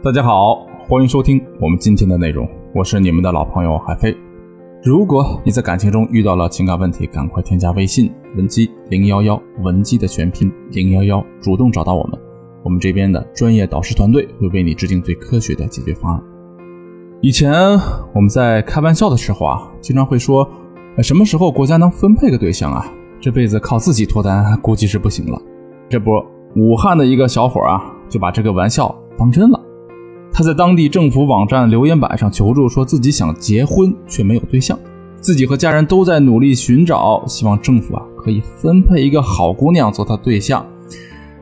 [0.00, 4.16] 大家好，欢迎收听我们今天的内容，我是你们的老朋友海飞。
[4.80, 12.18] 如果你在感情中遇到了情感问题，赶快添加微信文姬零幺幺，文姬的全拼零幺幺，主动找到我们，
[12.62, 16.22] 我们这边的专业导师团队会为你制定最科学的解决方案。
[17.20, 17.52] 以前
[18.14, 20.48] 我们在开玩笑的时候啊，经常会说，
[21.02, 22.86] 什么时候国家能分配个对象啊？
[23.20, 25.42] 这辈子靠自己脱单估计是不行了。
[25.88, 26.24] 这不，
[26.54, 29.60] 武汉的一个小伙啊，就把这个玩笑当真了。
[30.38, 34.78] 他在当地政府网站留言板上求助，说自己想结婚却没有对象，
[35.18, 40.64] 自己和家人都在努力寻找，希望政府啊可以分配一个好姑娘做他对象。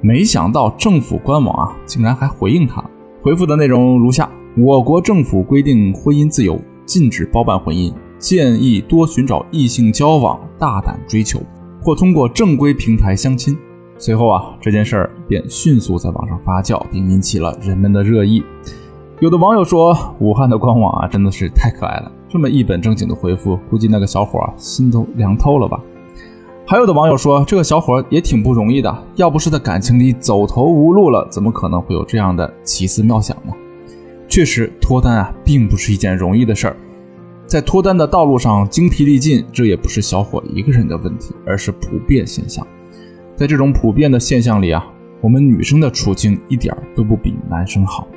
[0.00, 2.82] 没想到政府官网啊竟然还回应他，
[3.20, 11.38] 回复的内容如下：我国政府规定婚姻自由，禁止包办婚姻，建议多寻找异性交往，大胆追求，
[11.82, 13.54] 或通过正规平台相亲。
[13.98, 18.42] 随后啊，这件事儿便迅速在网上发酵，并引起了人们的热议。
[19.18, 25.80] 有的网友说，武汉的官网啊真的是太可爱了，这么一本正经的回复，估计那个小伙啊心都凉透了吧。
[26.64, 33.52] 还有的网友说，这个小伙也挺不容易的，要不是在感情里走投无路了，怎么可能会有这样的奇思妙想呢？
[34.28, 36.76] 确实，脱单啊并不是一件容易的事儿，
[37.46, 42.64] 在脱单的道路上精疲力尽，这也不是小伙一个人的问题，而是普遍现象。
[43.38, 44.84] 在这种普遍的现象里啊，
[45.20, 48.08] 我们女生的处境一点都不比男生好。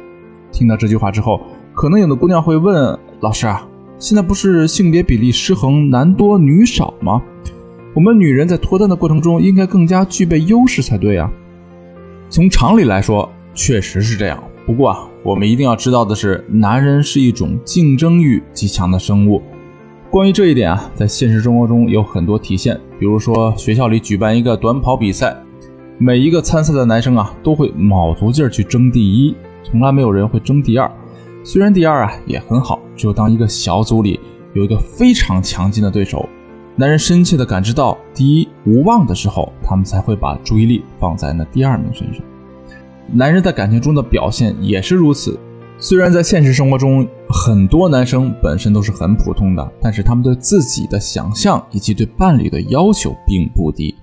[0.52, 1.40] 听到这句话之后，
[1.76, 3.64] 可能有的姑娘会问老师啊，
[4.00, 7.22] 现在不是性别比例失衡，男多女少吗？
[7.94, 11.32] 我们女人在脱单的过程中应该更加具备优势才对啊。
[12.28, 14.44] 从常理来说，确实是这样。
[14.66, 19.40] 不过啊，我们一定要知道的是，男人是一种竞争欲极强的生物。
[20.12, 22.78] 关于这一点啊，在现实生活中有很多体现。
[23.00, 25.34] 比如说，学校里举办一个短跑比赛，
[25.98, 30.92] 每一个参赛的男生啊，都会卯足劲儿去争第一，从来没有人会争第二。
[31.46, 34.20] 虽然第二啊也很好，只有当一个小组里
[34.54, 36.28] 有一个非常强劲的对手，
[36.76, 42.22] 男人深切的感知到第一无望的时候，他们才会把注意力放在那第二名身上。
[43.14, 45.40] 男人在感情中的表现也是如此。
[45.84, 53.96] 虽然在现实生活中，很多男生本身都是很普通的，但是他们对自己的想象以及对伴侣的要求并不低。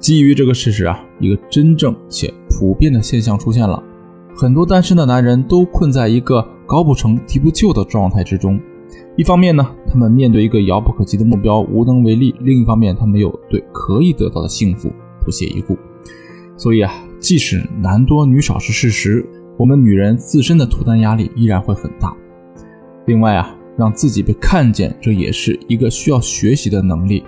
[0.00, 3.80] 基于这个事实啊，一个真正且普遍的现象出现了：
[4.34, 8.60] 很多单身的男人都困在一个高不成低不就的状态之中。
[9.16, 14.92] 一方面呢，他们面对一个遥不可及的目标无能为力；另一方面，他们又对可以得到的幸福
[15.24, 15.78] 不屑一顾。
[16.56, 19.24] 所以啊，即使男多女少是事实。
[19.56, 22.12] 我们女人自身的脱单压力依然会很大。
[23.06, 27.22] 另外啊，让自己被看见，这也是一个需要学习的能力。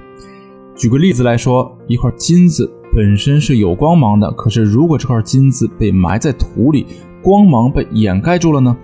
[0.75, 6.87] 举个例子来说，一块金子本身是有光芒的，可是如果这块金子被埋在土里，
[7.23, 8.77] 光芒被掩盖住了呢？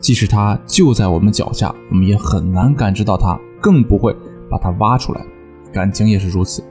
[0.00, 4.12] 即使它就在我们脚下，我们也很难感知到它，更不会
[4.50, 5.24] 把它挖出来。
[5.72, 6.62] 感情也是如此。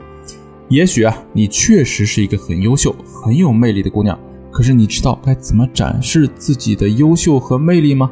[0.68, 2.94] 也许啊，你确实是一个很优秀、
[3.24, 4.18] 很有魅力的姑娘。
[4.52, 8.10] 可是你知道该怎么展示自己的优秀和魅力吗？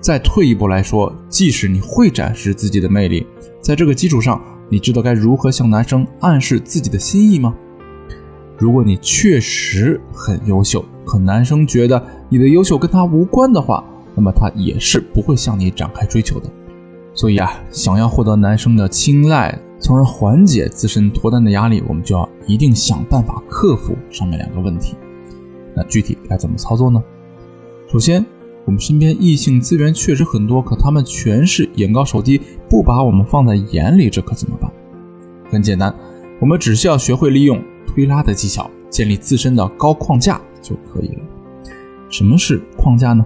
[0.00, 3.24] 再退一步来说，即使你会展示自己的魅力，
[3.60, 7.54] 在这个基础上，你知道该如何向男生暗示自己的心意吗？
[8.58, 13.84] 如果你确实很优秀，可男生觉得你的优秀跟他无关的话，
[14.16, 16.50] 那么他也是不会向你展开追求的。
[17.14, 24.96] 所以啊，想要获得男生的青睐，从而缓解自身脱单的压力，我们就要一定想办法克服上面两个问题。
[25.74, 27.02] 那具体该怎么操作呢？
[27.90, 28.24] 首先，
[28.64, 34.70] 我们身边异性资源确实很多，可他们全是眼高手低，不把我们放在眼里，这可怎么办？
[35.50, 35.94] 很简单，
[36.40, 41.20] 我们只需要学会利用推拉的技巧，建立自身的高框架就可以了。
[42.08, 43.24] 什么是框架呢？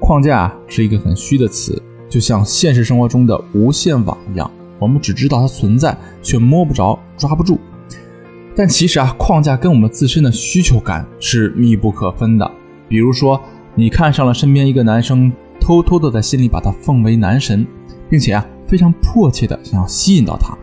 [0.00, 4.50] 框架是一个很虚的词，就像现实生活中的无线网一样，
[4.80, 7.58] 我们只知道它存在，却摸不着、抓不住。
[8.54, 12.50] 但其实啊，框架跟我们自身的需求感是密不可分的。
[12.88, 13.40] 比如说，
[13.74, 17.66] 你看上了身边一个男生，偷偷的在心里把他奉为男神，
[18.10, 20.56] 并且啊，非常迫切的想要吸引到他。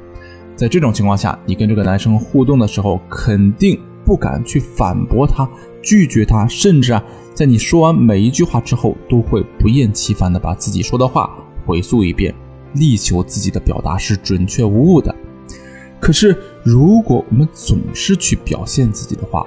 [0.56, 5.50] 在这种情况下，你跟这个男生互动的时候，肯定不敢去反驳他、
[5.81, 7.03] 拒绝他，甚至啊，
[7.33, 11.27] 在你说完每一句话之后，都会不厌其烦的把自己说的话
[11.65, 12.35] 回溯一遍，
[12.74, 15.15] 力求自己的表达是准确无误的。
[16.00, 19.46] 可是，如果我们总是去表现自己的话，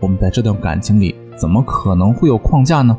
[0.00, 2.96] 我们在这段感情里怎么可能会有框架呢？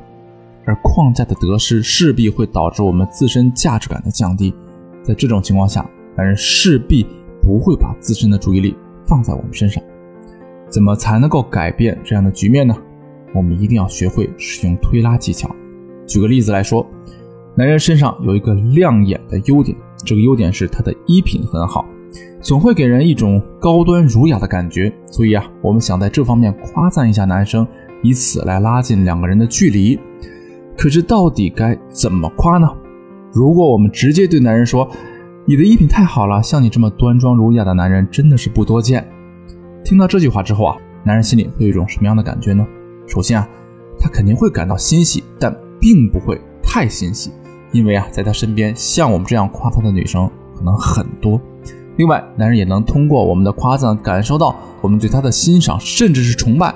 [0.66, 4.54] 而框架的得失势必会导致我们自身价值感的降低。
[5.04, 5.88] 在这种情况下，
[6.18, 7.06] 男人势必
[7.42, 8.76] 不会把自身的注意力
[9.06, 9.82] 放在我们身上。
[10.68, 12.76] 怎么才能够改变这样的局面呢？
[13.36, 15.54] 我们一定要学会使用推拉技巧，
[16.08, 16.86] 举个例子来说，
[17.54, 21.86] 男人身上有一个亮眼的优点，这个优点是他的衣品很好，
[22.42, 24.92] 总会给人一种高端儒雅的感觉。
[25.08, 27.68] 所以啊，我们想在这方面夸赞一下男生，
[28.04, 30.00] 以此来拉近两个人的距离。
[30.78, 32.68] 可是到底该怎么夸呢？
[33.32, 34.90] 如果我们直接对男人说
[35.46, 39.06] ：“你的衣品太好了，像你这么端庄儒雅的男人真的是不多见。”
[39.84, 42.66] 听到这句话之后啊，男人心里会有一种什么样的感觉呢？
[43.08, 43.48] 首先啊，
[44.00, 47.32] 他肯定会感到欣喜，但并不会太欣喜，
[47.72, 51.40] 因为啊，在他身边像我们这样夸他的女生可能很多。
[51.98, 56.74] 另外，男人也能通过我们的夸赞感受到我们对他的欣赏，甚至是崇拜。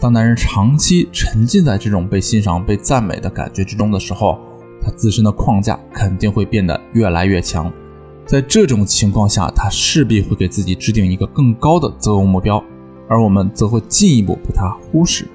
[0.00, 4.38] 当男人长期沉浸在这种被欣赏、被赞美的感觉之中的时候，
[4.82, 7.70] 他自身的框架肯定会变得越来越强。
[8.24, 12.62] 在这种情况下，他势必会给自己制定一个更高的择偶目标，
[13.08, 15.26] 而我们则会进一步被他忽视。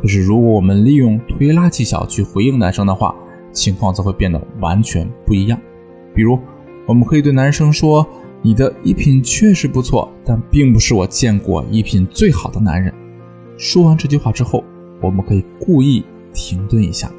[0.00, 3.14] 可是，如果我们利用推拉技巧去回应男生的话，
[3.52, 5.58] 情况则会变得完全不一样。
[6.14, 6.38] 比如，
[6.86, 8.06] 我们可以对男生说
[8.46, 12.94] ：“你的衣品确实不错，但并不是我见过衣品最好的男人。”
[13.58, 14.62] 说完这句话之后，
[15.00, 17.10] 我们可以故意停顿一下，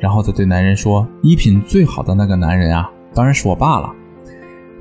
[0.00, 3.94] 然后再对男人说：“衣品最好的那个男人啊，当然是我爸了。”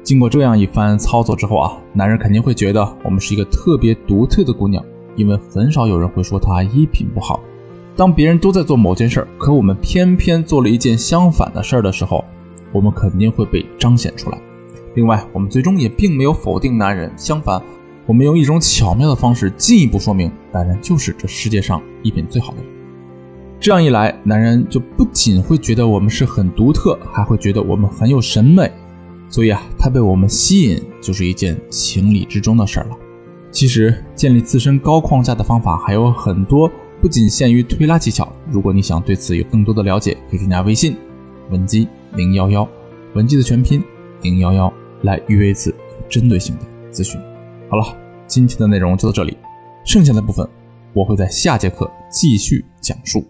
[0.01, 4.83] 经过这样一番操作之后啊，男人肯定会觉得我们是一个特别独特的姑娘，
[5.15, 7.39] 因为很少有人会说她衣品不好。
[7.95, 12.25] 当别人都在做某件事儿，可我们偏偏做了一件相反的事儿的时候，
[12.71, 14.41] 我们肯定会被彰显出来。
[14.93, 17.61] 另外，我们最终也并没有否定男人，相反。
[18.05, 22.65] 我们用一种巧妙的方式进一步说明，男人就是这世界上衣品最好的人。
[23.59, 28.69] 这样一来，男人就不仅会觉得我们是很独特，还会觉得我们很有审美。
[29.29, 32.97] 所以啊，他被我们吸引就是一件情理之中的事儿了。
[33.49, 38.27] 其实，建立自身高框架的方法还有很多，不仅限于推拉技巧。
[38.49, 40.97] 如果你想对此有更多的了解，可以添加微信
[41.49, 42.67] 文姬零幺幺，
[43.13, 43.81] 文姬的全拼
[44.21, 44.73] 零幺幺，
[45.03, 45.73] 来预约一次
[46.09, 47.19] 针对性的咨询。
[47.69, 49.37] 好了，今天的内容就到这里，
[49.85, 50.47] 剩下的部分
[50.93, 53.23] 我会在下节课继续讲述。